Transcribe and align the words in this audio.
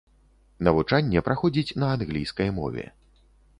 Навучанне 0.67 1.23
праходзіць 1.27 1.75
на 1.83 1.91
англійскай 1.99 2.53
мове. 2.59 2.91